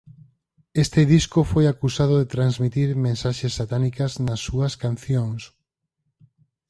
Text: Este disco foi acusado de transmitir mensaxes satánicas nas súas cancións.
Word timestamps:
Este 0.83 1.01
disco 1.15 1.39
foi 1.51 1.65
acusado 1.69 2.13
de 2.17 2.29
transmitir 2.35 2.87
mensaxes 3.07 3.55
satánicas 3.59 4.11
nas 4.25 4.39
súas 4.47 4.73
cancións. 4.83 5.41